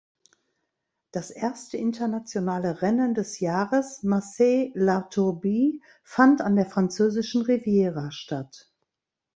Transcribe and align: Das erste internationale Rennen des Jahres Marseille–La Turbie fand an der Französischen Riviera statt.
Das 1.11 1.29
erste 1.29 1.77
internationale 1.77 2.81
Rennen 2.81 3.13
des 3.13 3.39
Jahres 3.39 4.01
Marseille–La 4.01 5.01
Turbie 5.03 5.79
fand 6.01 6.41
an 6.41 6.55
der 6.55 6.65
Französischen 6.65 7.43
Riviera 7.43 8.09
statt. 8.09 8.73